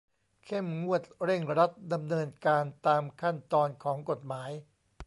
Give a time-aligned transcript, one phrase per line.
[0.45, 4.51] เข้มงวดเร่งรัดดำเนินการตามขั้นตอนของกฎหมาย